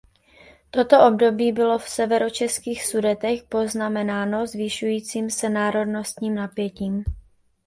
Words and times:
Toto 0.71 1.05
období 1.07 1.51
bylo 1.51 1.79
v 1.79 1.89
severočeských 1.89 2.85
Sudetech 2.85 3.43
poznamenáno 3.43 4.47
zvyšujícím 4.47 5.29
se 5.29 5.49
národnostním 5.49 6.35
napětím. 6.35 7.03